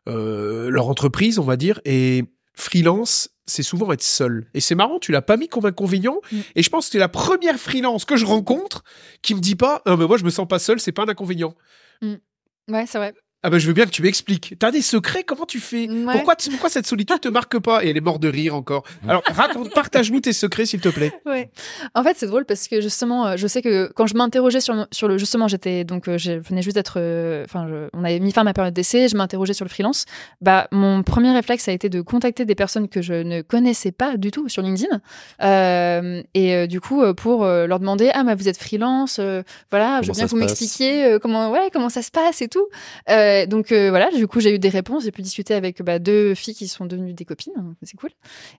[0.08, 2.24] euh, leur entreprise, on va dire, et
[2.54, 4.48] freelance, c'est souvent être seul.
[4.54, 6.20] Et c'est marrant, tu l'as pas mis comme inconvénient.
[6.32, 6.40] Mm.
[6.56, 8.84] Et je pense que c'est la première freelance que je rencontre
[9.22, 11.54] qui me dit pas, mais moi je me sens pas seul, c'est pas un inconvénient.
[12.02, 12.14] Mm.
[12.68, 13.14] Ouais, c'est vrai.
[13.42, 14.54] Ah ben je veux bien que tu m'expliques.
[14.58, 15.22] T'as des secrets?
[15.22, 15.86] Comment tu fais?
[16.10, 17.84] Pourquoi, pourquoi cette solitude te marque pas?
[17.84, 18.82] Et elle est morte de rire encore.
[19.06, 21.12] Alors raconte, partage-nous tes secrets s'il te plaît.
[21.26, 21.50] Ouais.
[21.94, 24.86] En fait c'est drôle parce que justement euh, je sais que quand je m'interrogeais sur
[24.92, 28.30] sur le justement j'étais donc euh, je venais juste d'être euh, enfin on avait mis
[28.32, 30.04] fin à ma période d'essai, je m'interrogeais sur le freelance.
[30.40, 34.16] Bah mon premier réflexe a été de contacter des personnes que je ne connaissais pas
[34.16, 35.00] du tout sur LinkedIn
[36.34, 39.20] et du coup pour leur demander ah mais vous êtes freelance
[39.70, 42.66] voilà je veux bien que vous m'expliquiez comment ouais comment ça se passe et tout
[43.10, 45.98] Euh, donc euh, voilà, du coup j'ai eu des réponses, j'ai pu discuter avec bah,
[45.98, 48.10] deux filles qui sont devenues des copines, donc c'est cool.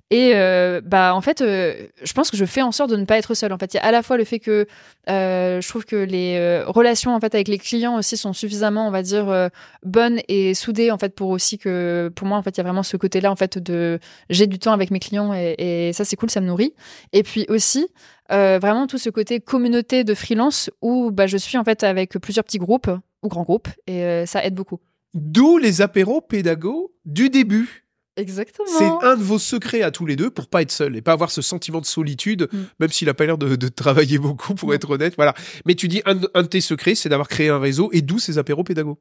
[0.09, 3.05] Et euh, bah en fait, euh, je pense que je fais en sorte de ne
[3.05, 3.53] pas être seule.
[3.53, 4.67] En fait, il y a à la fois le fait que
[5.09, 8.87] euh, je trouve que les euh, relations en fait avec les clients aussi sont suffisamment,
[8.87, 9.49] on va dire, euh,
[9.83, 12.63] bonnes et soudées en fait pour aussi que pour moi en fait il y a
[12.63, 13.99] vraiment ce côté-là en fait de
[14.29, 16.73] j'ai du temps avec mes clients et, ça c'est cool, ça me nourrit.
[17.13, 17.87] Et puis aussi
[18.31, 22.17] euh, vraiment tout ce côté communauté de freelance où bah, je suis en fait avec
[22.19, 22.89] plusieurs petits groupes
[23.23, 24.79] ou grands groupes et euh, ça aide beaucoup.
[25.13, 27.83] D'où les apéros pédagogues du début.
[28.17, 28.67] Exactement.
[28.67, 31.11] C'est un de vos secrets à tous les deux pour pas être seul et pas
[31.11, 32.57] avoir ce sentiment de solitude, Mm.
[32.79, 34.75] même s'il a pas l'air de, de travailler beaucoup pour Non.
[34.75, 35.13] être honnête.
[35.17, 35.35] Voilà.
[35.65, 38.01] Mais tu dis un, de- un de tes secrets, c'est d'avoir créé un réseau et
[38.01, 38.97] d'où ces apéros pédagogues.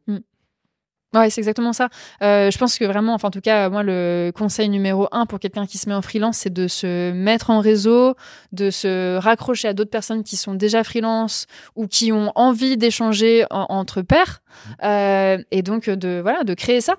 [1.14, 1.88] Ouais, c'est exactement ça.
[2.22, 5.38] Euh, je pense que vraiment, enfin en tout cas, moi le conseil numéro un pour
[5.38, 8.14] quelqu'un qui se met en freelance, c'est de se mettre en réseau,
[8.52, 13.46] de se raccrocher à d'autres personnes qui sont déjà freelance ou qui ont envie d'échanger
[13.50, 14.40] en- entre pairs,
[14.82, 16.96] euh, et donc de voilà, de créer ça.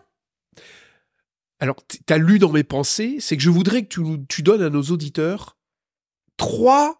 [1.60, 4.64] Alors, t- t'as lu dans mes pensées, c'est que je voudrais que tu, tu donnes
[4.64, 5.58] à nos auditeurs
[6.38, 7.00] trois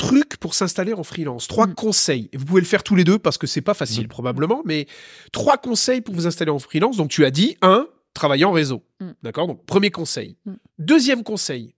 [0.00, 1.74] trucs pour s'installer en freelance, trois Mm.
[1.74, 2.28] conseils.
[2.32, 4.08] Et vous pouvez le faire tous les deux parce que c'est pas facile Mm.
[4.08, 4.86] probablement, mais
[5.32, 6.96] trois conseils pour vous installer en freelance.
[6.96, 8.82] Donc, tu as dit un, travailler en réseau.
[9.00, 9.10] Mm.
[9.22, 9.46] D'accord?
[9.46, 10.36] Donc, premier conseil.
[10.78, 11.74] Deuxième conseil.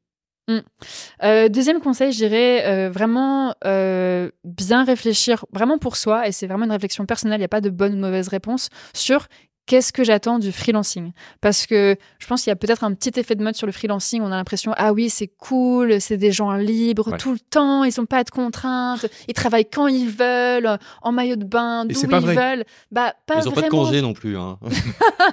[1.22, 6.46] Euh, deuxième conseil, je dirais euh, vraiment euh, bien réfléchir, vraiment pour soi, et c'est
[6.46, 9.28] vraiment une réflexion personnelle, il n'y a pas de bonne ou de mauvaise réponse, sur
[9.66, 11.12] qu'est-ce que j'attends du freelancing?
[11.40, 13.72] Parce que je pense qu'il y a peut-être un petit effet de mode sur le
[13.72, 17.18] freelancing, on a l'impression, ah oui, c'est cool, c'est des gens libres Ouais.
[17.18, 21.36] tout le temps, ils n'ont pas de contraintes, ils travaillent quand ils veulent, en maillot
[21.36, 22.34] de bain, d'où ils vrai.
[22.34, 22.64] veulent.
[22.90, 24.36] Bah, pas Ils ont pas de congé non plus.
[24.36, 24.58] Hein.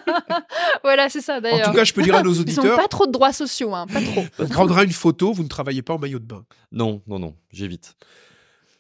[0.84, 1.72] Voilà, c'est ça En d'ailleurs.
[1.72, 3.74] tout cas, je peux dire à nos Ils n'ont auditeurs, pas trop de droits sociaux,
[3.76, 4.24] hein, pas trop.
[4.40, 6.44] on prendra une photo, vous ne travaillez pas en maillot de bain.
[6.72, 7.96] Non, non, non, j'évite.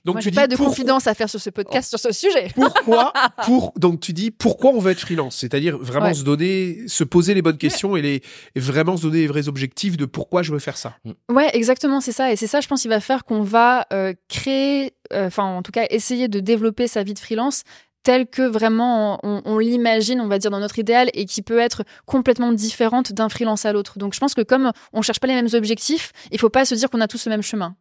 [0.05, 2.11] Donc, Moi, tu dis pas de pourquoi- confidence à faire sur ce podcast, sur ce
[2.13, 2.47] sujet.
[2.55, 3.11] pourquoi
[3.43, 5.35] pour donc tu dis pourquoi on veut être freelance?
[5.35, 6.13] C'est-à-dire vraiment Ouais.
[6.13, 8.21] se donner se poser les bonnes questions et les
[8.55, 10.95] et vraiment se donner les vrais objectifs de pourquoi je veux faire ça
[11.29, 12.31] Ouais, exactement, c'est ça.
[12.31, 15.61] Et c'est ça, je pense, qui va faire qu'on va euh, créer, euh, enfin, en
[15.61, 17.63] tout cas, essayer de développer sa vie de freelance
[18.03, 21.59] telle que vraiment on, on l'imagine, on va dire, dans notre idéal et qui peut
[21.59, 23.99] être complètement différente d'un freelance à l'autre.
[23.99, 26.73] Donc, je pense que comme on cherche pas les mêmes objectifs, il faut pas se
[26.75, 27.75] dire qu'on a tous le même chemin.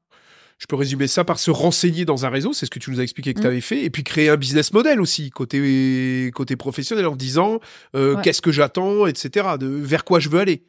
[0.59, 3.01] Je peux résumer ça par se renseigner dans un réseau c'est ce que tu nous
[3.01, 3.43] as expliqué que Mm.
[3.43, 7.61] tu avais fait et puis créer un business model aussi côté côté professionnel en disant
[7.95, 8.23] euh, Ouais.
[8.23, 10.63] qu'est-ce que j'attends etc de vers quoi je veux aller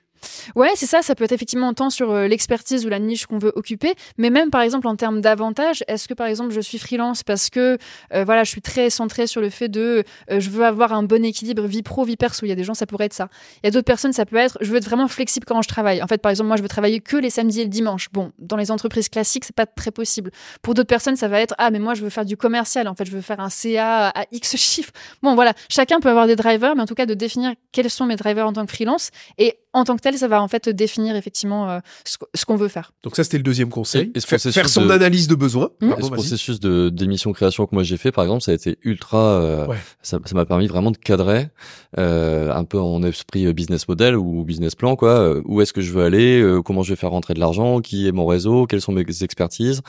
[0.55, 1.01] Ouais, c'est ça.
[1.01, 4.29] Ça peut être effectivement tant sur euh, l'expertise ou la niche qu'on veut occuper, mais
[4.29, 5.83] même par exemple en termes d'avantages.
[5.87, 7.77] Est-ce que par exemple je suis freelance parce que
[8.13, 11.03] euh, voilà, je suis très centrée sur le fait de euh, je veux avoir un
[11.03, 12.45] bon équilibre vie pro vie perso?
[12.45, 13.29] Il y a des gens ça pourrait être ça.
[13.63, 15.67] Il y a d'autres personnes ça peut être je veux être vraiment flexible quand je
[15.67, 16.01] travaille.
[16.01, 18.09] En fait, par exemple moi je veux travailler que les samedis et le dimanche.
[18.11, 20.31] Bon, dans les entreprises classiques c'est pas très possible.
[20.61, 22.87] Pour d'autres personnes ça va être ah mais moi je veux faire du commercial.
[22.87, 24.91] En fait je veux faire un CA à X chiffres.
[25.21, 28.05] Bon voilà, chacun peut avoir des drivers, mais en tout cas de définir quels sont
[28.05, 30.67] mes drivers en tant que freelance et en tant que tel, ça va en fait
[30.69, 32.91] définir effectivement euh, ce, qu- ce qu'on veut faire.
[33.03, 35.69] donc ça c'était le deuxième conseil Et- et ce faire, son de- analyse de besoin
[35.81, 35.89] Mm.
[35.89, 38.55] Pardon, Et ce processus de d'émission création que moi j'ai fait, par exemple, ça a
[38.55, 39.17] été ultra.
[39.17, 39.77] euh, Ouais.
[40.01, 41.49] Ça m'a permis vraiment de cadrer
[41.97, 45.35] euh, un peu en esprit business model ou business plan, quoi.
[45.45, 48.07] Où est-ce que je veux aller euh, Comment je vais faire rentrer de l'argent Qui
[48.07, 49.81] est mon réseau Quelles sont mes expertises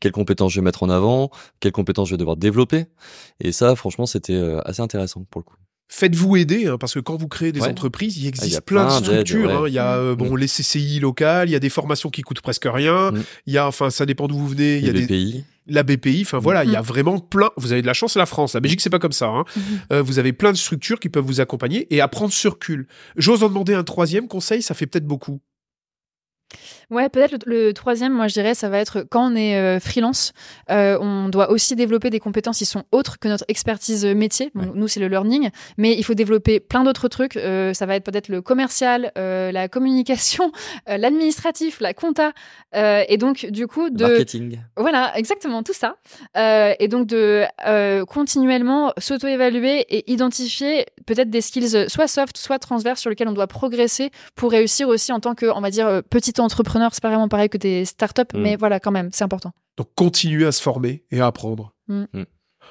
[0.00, 2.86] Quelles compétences je vais mettre en avant Quelles compétences je vais devoir développer
[3.40, 5.56] Et ça, franchement, c'était euh, assez intéressant pour le coup.
[5.90, 7.68] Faites-vous aider, hein, parce que quand vous créez des Ouais.
[7.68, 9.48] entreprises, il existe Ah, a plein, de structures.
[9.48, 9.54] ouais.
[9.54, 9.64] hein.
[9.68, 12.42] Il y a euh, bon les CCI locales, il y a des formations qui coûtent
[12.42, 13.10] presque rien.
[13.12, 13.22] Mm.
[13.46, 14.76] Il y a, enfin, ça dépend d'où vous venez.
[14.78, 15.44] Il y a Les des, BPI.
[15.66, 16.22] la BPI.
[16.26, 16.84] Enfin voilà, il y a Mm.
[16.84, 17.50] vraiment plein.
[17.56, 18.52] Vous avez de la chance, c'est la France.
[18.52, 19.28] La Belgique, c'est pas comme ça.
[19.28, 19.44] hein.
[19.90, 22.86] Euh, vous avez plein de structures qui peuvent vous accompagner et apprendre sur recul.
[23.16, 25.40] J'ose en demander un troisième conseil, ça fait peut-être beaucoup.
[26.90, 29.78] Ouais, peut-être le, le troisième, moi je dirais, ça va être quand on est euh,
[29.80, 30.32] freelance,
[30.70, 34.50] euh, on doit aussi développer des compétences qui sont autres que notre expertise euh, métier.
[34.54, 34.70] Bon, Ouais.
[34.74, 37.36] Nous, c'est le learning, mais il faut développer plein d'autres trucs.
[37.36, 40.50] Euh, ça va être peut-être le commercial, euh, la communication,
[40.88, 42.32] euh, l'administratif, la compta,
[42.74, 44.58] euh, et donc du coup de Marketing.
[44.76, 45.96] Voilà, exactement, tout ça.
[46.36, 52.36] Euh, et donc de euh, continuellement s'auto-évaluer et identifier peut-être des skills euh, soit soft,
[52.36, 55.70] soit transverses sur lesquels on doit progresser pour réussir aussi en tant que, on va
[55.70, 56.77] dire, euh, petit entrepreneur.
[56.92, 58.40] C'est pas vraiment pareil que des startups, Mm.
[58.40, 59.52] mais voilà, quand même, c'est important.
[59.76, 61.72] Donc continuez à se former et à apprendre.
[61.88, 62.04] Mm.
[62.12, 62.24] Mm.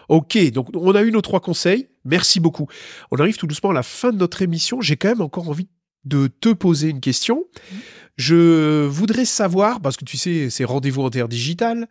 [0.09, 1.87] Ok, donc on a eu nos trois conseils.
[2.05, 2.67] Merci beaucoup.
[3.11, 4.79] On arrive tout doucement à la fin de notre émission.
[4.81, 5.67] J'ai quand même encore envie
[6.05, 7.45] de te poser une question.
[8.15, 11.87] Je voudrais savoir, parce que tu sais, c'est rendez-vous interdigital,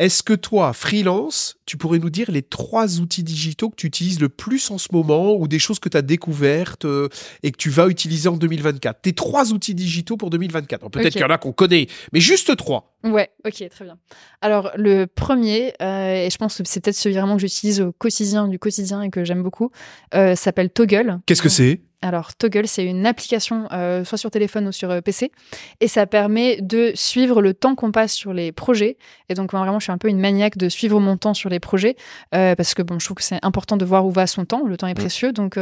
[0.00, 4.18] Est-ce que toi, freelance, tu pourrais nous dire les trois outils digitaux que tu utilises
[4.18, 7.10] le plus en ce moment ou des choses que tu as découvertes euh,
[7.42, 10.80] et que tu vas utiliser en 2024 Tes trois outils digitaux pour 2024.
[10.80, 12.94] Alors, Peut-être qu'il y en a qu'on connaît, mais juste trois.
[13.04, 13.98] Ouais, ok, très bien.
[14.40, 17.92] Alors, le premier, euh, et je pense que c'est peut-être celui vraiment que j'utilise au
[17.92, 19.70] quotidien, du quotidien et que j'aime beaucoup,
[20.14, 21.20] euh, s'appelle Toggle.
[21.26, 21.82] Qu'est-ce que c'est?
[22.02, 25.30] Alors, Toggle, c'est une application, euh, soit sur téléphone ou sur euh, PC,
[25.80, 28.96] et ça permet de suivre le temps qu'on passe sur les projets.
[29.28, 31.50] Et donc, moi, vraiment, je suis un peu une maniaque de suivre mon temps sur
[31.50, 31.96] les projets,
[32.34, 34.64] euh, parce que bon, je trouve que c'est important de voir où va son temps.
[34.66, 35.58] Le temps est précieux, donc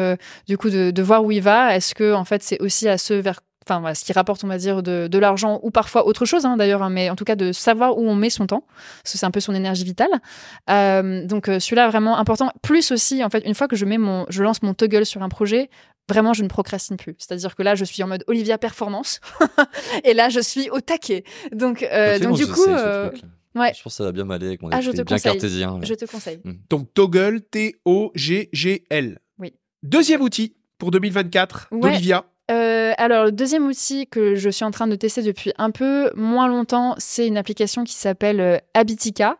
[0.46, 1.74] du coup, de, de voir où il va.
[1.74, 4.48] Est-ce que, en fait, c'est aussi à ce vers Enfin, voilà, ce qui rapporte, on
[4.48, 7.24] va dire, de, de l'argent ou parfois autre chose, hein, d'ailleurs, hein, mais en tout
[7.24, 8.64] cas de savoir où on met son temps,
[9.02, 10.08] parce que c'est un peu son énergie vitale.
[10.70, 12.50] Euh, donc celui-là vraiment important.
[12.62, 15.22] Plus aussi, en fait, une fois que je mets mon, je lance mon toggle sur
[15.22, 15.68] un projet,
[16.08, 17.14] vraiment je ne procrastine plus.
[17.18, 19.20] C'est-à-dire que là, je suis en mode Olivia Performance,
[20.04, 21.24] et là, je suis au taquet.
[21.52, 23.10] Donc, euh, Parfait, donc du coup, euh,
[23.54, 23.72] ouais.
[23.76, 25.32] Je pense que ça va bien m'aller avec mon Ah, je esprit te bien conseille.
[25.32, 25.78] cartésien.
[25.78, 25.84] là.
[25.84, 26.40] je te conseille.
[26.70, 29.18] Donc Toggle, T-O-G-G-L.
[29.38, 29.54] Oui.
[29.82, 31.80] Deuxième outil pour 2024 Ouais.
[31.80, 32.24] d'Olivia.
[33.00, 36.48] Alors, le deuxième outil que je suis en train de tester depuis un peu moins
[36.48, 39.38] longtemps, c'est une application qui s'appelle euh, Habitica.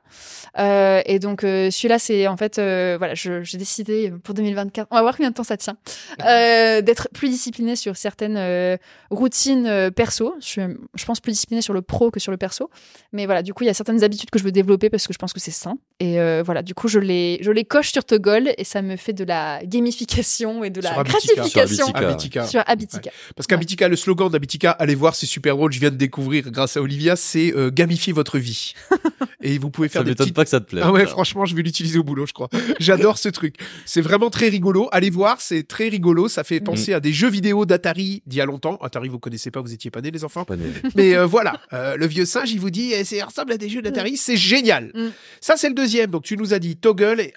[0.60, 4.94] Euh, et donc, euh, celui-là, c'est en fait, euh, voilà, j'ai décidé pour 2024, on
[4.94, 5.76] va voir combien de temps ça tient,
[6.24, 8.76] euh, d'être plus discipliné sur certaines euh,
[9.10, 10.34] routines euh, perso.
[10.40, 10.62] Je suis,
[10.94, 12.70] je pense, plus discipliné sur le pro que sur le perso.
[13.12, 15.12] Mais voilà, du coup, il y a certaines habitudes que je veux développer parce que
[15.12, 15.78] je pense que c'est sain.
[15.98, 18.94] Et euh, voilà, du coup, je les, je les coche sur Toggle et ça me
[18.96, 21.34] fait de la gamification et de la Sur Habitica.
[21.34, 22.46] gratification Sur Habitica.
[22.46, 23.10] Sur Habitica.
[23.36, 26.76] Parce qu'Habitica, le slogan d'Habitica, allez voir, c'est super drôle, je viens de découvrir grâce
[26.76, 28.74] à Olivia, c'est euh, gamifier votre vie.
[29.40, 30.34] Et vous pouvez faire Ça des m'étonne petites...
[30.36, 30.82] pas que ça te plaise.
[30.84, 32.48] Ah ouais, franchement, je vais l'utiliser au boulot, je crois.
[32.80, 33.54] J'adore ce truc.
[33.86, 34.88] C'est vraiment très rigolo.
[34.90, 36.28] Allez voir, c'est très rigolo.
[36.28, 36.44] Ça Mm.
[36.44, 38.76] fait penser à des jeux vidéo d'Atari d'il y a longtemps.
[38.82, 40.44] Atari, vous connaissez pas, vous étiez pas nés, les enfants.
[40.44, 40.64] Pas né.
[40.96, 43.68] Mais euh, voilà, euh, le vieux singe, il vous dit, eh, c'est ressemble à des
[43.68, 44.90] jeux d'Atari, c'est génial.
[44.94, 45.08] Mm.
[45.40, 46.10] Ça, c'est le deuxième.
[46.10, 47.32] Donc, tu nous as dit Toggle et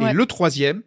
[0.00, 0.82] Et le troisième,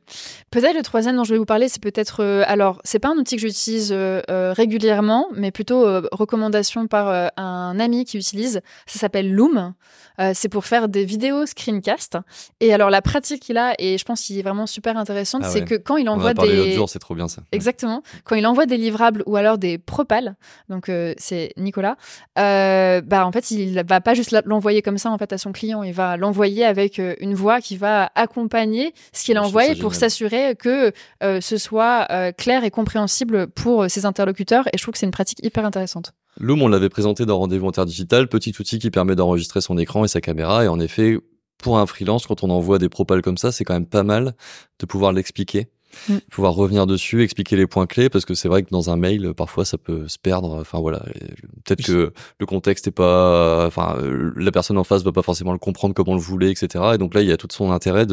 [0.52, 2.24] Peut-être le troisième dont je vais vous parler, c'est peut-être.
[2.24, 6.88] euh, alors, c'est pas un outil que j'utilise euh, euh, régulièrement, mais plutôt euh, recommandation
[6.88, 8.62] par euh, un ami qui utilise.
[8.88, 9.74] Ça s'appelle Loom.
[10.20, 12.18] Euh, c'est pour faire des vidéos screencast.
[12.60, 15.50] Et alors, la pratique qu'il a, et je pense qu'il est vraiment super intéressante, Ah
[15.50, 15.66] c'est ouais.
[15.66, 16.76] que quand il On en envoie a parlé l'autre des.
[16.76, 17.44] jour, c'est trop bien ça.
[17.52, 18.02] Exactement.
[18.26, 20.36] Quand il envoie des livrables ou alors des propals,
[20.68, 21.96] donc euh, c'est Nicolas,
[22.38, 25.52] euh, bah en fait il va pas juste l'envoyer comme ça en fait à son
[25.52, 29.96] client, il va l'envoyer avec une voix qui va accompagner ce qu'il a envoyé pour
[29.96, 30.92] s'assurer que
[31.24, 34.68] euh, ce soit euh, clair et compréhensible pour euh, ses interlocuteurs.
[34.68, 36.14] Et je trouve que c'est une pratique hyper intéressante.
[36.40, 40.06] Loom, on l'avait présenté dans Rendez-vous Terre Digital, petit outil qui permet d'enregistrer son écran
[40.06, 40.64] et sa caméra.
[40.64, 41.18] Et en effet,
[41.62, 44.36] pour un freelance, quand on envoie des propals comme ça, c'est quand même pas mal
[44.80, 45.68] de pouvoir l'expliquer,
[46.08, 46.18] Mm.
[46.32, 49.34] pouvoir revenir dessus, expliquer les points clés, parce que c'est vrai que dans un mail,
[49.36, 50.60] parfois, ça peut se perdre.
[50.62, 51.04] Enfin voilà,
[51.66, 55.52] peut-être que le contexte est pas, enfin, euh, la personne en face va pas forcément
[55.52, 56.92] le comprendre comme on le voulait, etc.
[56.94, 58.06] Et donc là, il y a tout son intérêt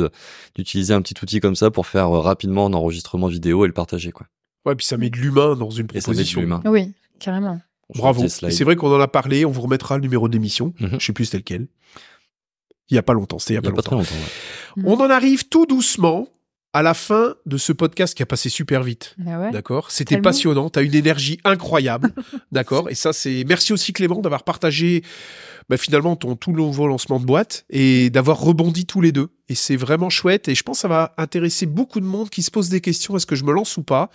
[0.56, 3.74] d'utiliser un petit outil comme ça pour faire euh, rapidement un enregistrement vidéo et le
[3.74, 4.26] partager, quoi.
[4.64, 6.40] ouais, puis ça met de l'humain dans une Et ça met de proposition.
[6.40, 6.62] l'humain.
[6.64, 7.60] Oui, carrément.
[7.94, 8.26] Bravo.
[8.28, 10.74] C'est vrai qu'on en a parlé, on vous remettra le numéro d'émission.
[10.80, 10.96] Mhm.
[10.98, 11.68] Je sais plus c'était lequel.
[12.88, 13.96] Il y a pas longtemps, c'était il y a Il y pas a pas très
[13.96, 14.14] longtemps.
[14.14, 14.88] longtemps.
[14.88, 14.96] ouais.
[14.98, 16.28] On en arrive tout doucement
[16.76, 19.14] à la fin de ce podcast qui a passé super vite.
[19.16, 19.50] Bah ouais.
[19.50, 19.90] D'accord?
[19.90, 22.12] C'était passionnant, tu as une énergie incroyable.
[22.52, 22.90] D'accord?
[22.90, 25.02] Et ça c'est merci aussi Clément d'avoir partagé
[25.70, 29.28] bah, finalement ton tout nouveau lancement de boîte et d'avoir rebondi tous les deux.
[29.48, 32.42] Et c'est vraiment chouette et je pense que ça va intéresser beaucoup de monde qui
[32.42, 34.10] se pose des questions est-ce que je me lance ou pas?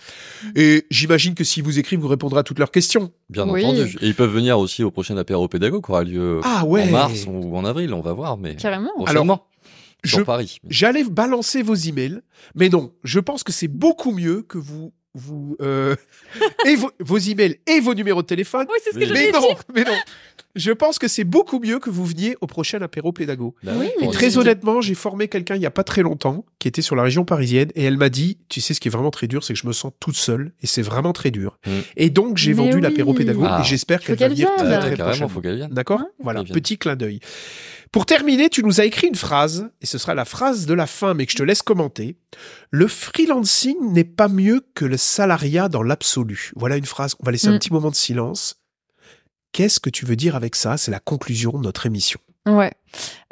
[0.54, 3.10] Et j'imagine que si vous écrivez vous répondrez à toutes leurs questions.
[3.28, 3.64] Bien Oui.
[3.64, 3.98] entendu.
[4.02, 6.90] Et ils peuvent venir aussi au prochain apéro pédago qui aura lieu Ah ouais en
[6.92, 8.90] mars ou en avril, on va voir, mais Carrément.
[8.96, 9.46] prochainement.
[10.04, 10.58] Sur je- Paris.
[10.68, 12.20] J'allais balancer vos emails,
[12.54, 15.94] mais non, je pense que c'est beaucoup mieux que vous vous euh,
[16.66, 18.66] et vos, vos emails et vos numéros de téléphone.
[18.70, 19.58] Oui, c'est ce que Mais je non, dire.
[19.74, 19.92] mais non.
[20.54, 23.54] Je pense que c'est beaucoup mieux que vous veniez au prochain apéro pédago.
[23.62, 23.88] Bah Oui.
[24.00, 26.96] Et très honnêtement, j'ai formé quelqu'un il y a pas très longtemps qui était sur
[26.96, 29.44] la région parisienne et elle m'a dit, tu sais ce qui est vraiment très dur,
[29.44, 31.58] c'est que je me sens toute seule et c'est vraiment très dur.
[31.66, 31.70] Mm.
[31.98, 32.80] Et donc j'ai vendu oui.
[32.80, 33.60] l'apéro pédago Ah.
[33.62, 34.66] et j'espère Faut qu'elle va qu'elle venir vienne.
[34.66, 35.28] très, Ah, très carrément, prochainement.
[35.28, 35.70] faut qu'elle vienne.
[35.72, 36.00] D'accord?
[36.00, 37.20] Hein Voilà, petit clin d'œil.
[37.92, 40.86] Pour terminer, tu nous as écrit une phrase, et ce sera la phrase de la
[40.86, 42.16] fin, mais que je te laisse commenter.
[42.70, 46.52] Le freelancing n'est pas mieux que le salariat dans l'absolu.
[46.56, 47.58] Voilà une phrase, on va laisser un Mm.
[47.58, 48.56] petit moment de silence.
[49.52, 50.78] Qu'est-ce que tu veux dire avec ça?
[50.78, 52.18] C'est la conclusion de notre émission.
[52.46, 52.72] Ouais.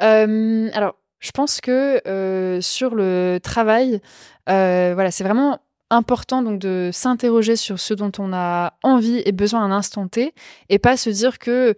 [0.03, 3.99] Euh, alors, je pense que euh, sur le travail,
[4.47, 9.31] euh, voilà, c'est vraiment important donc de s'interroger sur ce dont on a envie et
[9.31, 10.33] besoin à un instant T,
[10.69, 11.75] et pas se dire que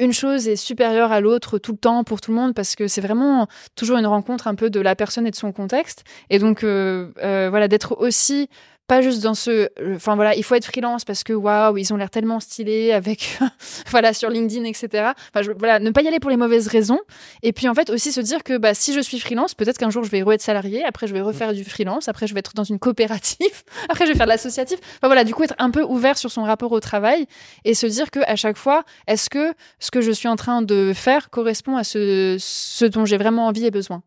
[0.00, 2.88] une chose est supérieure à l'autre tout le temps pour tout le monde parce que
[2.88, 6.04] c'est vraiment toujours une rencontre un peu de la personne et de son contexte.
[6.30, 8.48] Et donc euh, euh, voilà d'être aussi
[8.90, 11.96] pas juste dans ce, enfin voilà, il faut être freelance parce que waouh, ils ont
[11.96, 13.38] l'air tellement stylés avec,
[13.86, 15.12] voilà, sur LinkedIn, etc.
[15.32, 16.98] Enfin voilà, ne pas y aller pour les mauvaises raisons.
[17.44, 19.90] Et puis en fait aussi se dire que bah si je suis freelance, peut-être qu'un
[19.90, 22.54] jour je vais re-être salarié, après je vais refaire du freelance, après je vais être
[22.54, 24.80] dans une coopérative, après je vais faire de l'associatif.
[24.96, 27.26] Enfin voilà, du coup être un peu ouvert sur son rapport au travail
[27.64, 30.62] et se dire que à chaque fois, est-ce que ce que je suis en train
[30.62, 34.02] de faire correspond à ce, ce dont j'ai vraiment envie et besoin?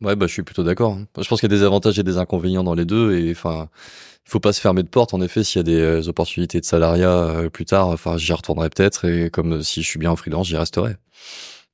[0.00, 0.96] Ouais, bah, je suis plutôt d'accord.
[1.20, 3.16] Je pense qu'il y a des avantages et des inconvénients dans les deux.
[3.18, 3.68] Et enfin,
[4.26, 5.12] il faut pas se fermer de porte.
[5.14, 8.32] En effet, s'il y a des euh, opportunités de salariat euh, plus tard, enfin, j'y
[8.32, 9.04] retournerai peut-être.
[9.06, 10.96] Et comme euh, si je suis bien en freelance, j'y resterai.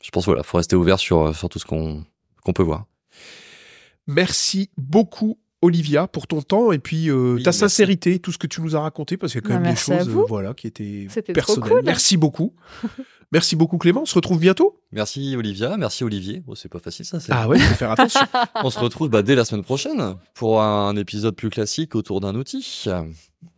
[0.03, 2.05] Je pense voilà, faut rester ouvert sur, sur tout ce qu'on
[2.43, 2.85] qu'on peut voir.
[4.07, 5.39] Merci beaucoup.
[5.63, 7.61] Olivia, pour ton temps et puis euh, Oui, ta merci.
[7.61, 9.73] sincérité, tout ce que tu nous as raconté, parce qu'il y a quand Bah, même
[9.73, 11.71] des choses euh, voilà, qui étaient personnelles.
[11.71, 11.83] cool.
[11.87, 12.53] Merci beaucoup.
[13.35, 14.81] merci beaucoup Clément, on se retrouve bientôt.
[14.93, 16.41] Merci Olivia, merci Olivier.
[16.47, 17.21] Bon, c'est pas facile ça.
[17.21, 18.21] c'est- Ah ouais, faut faire attention.
[18.65, 22.35] On se retrouve bah, dès la semaine prochaine pour un épisode plus classique autour d'un
[22.37, 22.85] outil.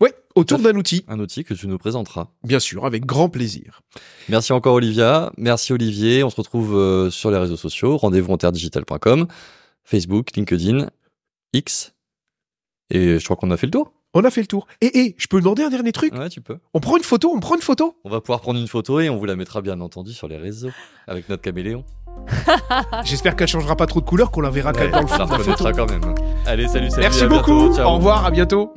[0.00, 2.28] ouais, autour d'un outil, Un outil que tu nous présenteras.
[2.42, 3.82] bien sûr, avec grand plaisir.
[4.28, 6.24] Merci encore Olivia, merci Olivier.
[6.24, 9.26] On se retrouve euh, sur les réseaux sociaux, rendez-vous en terredigital.com,
[9.84, 10.88] Facebook, LinkedIn,
[11.52, 11.92] X.
[12.90, 13.92] Et je crois qu'on a fait le tour.
[14.18, 14.66] On a fait le tour.
[14.80, 16.56] Et, et je peux demander un dernier truc Ouais, tu peux.
[16.72, 19.10] On prend une photo, on prend une photo On va pouvoir prendre une photo et
[19.10, 20.70] on vous la mettra bien entendu sur les réseaux
[21.06, 21.84] avec notre caméléon.
[23.04, 25.18] J'espère qu'elle changera pas trop de couleur, qu'on la verra quand même dans le on
[25.18, 26.14] la fond reconnaîtra quand même.
[26.46, 27.02] Allez, salut, salut.
[27.02, 27.74] Merci à bientôt, beaucoup.
[27.76, 27.90] ciao.
[27.90, 28.72] Au revoir, à bientôt.